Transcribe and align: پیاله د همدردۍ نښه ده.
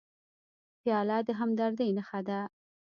پیاله 0.81 1.17
د 1.27 1.29
همدردۍ 1.39 1.89
نښه 1.97 2.19
ده. 2.27 2.39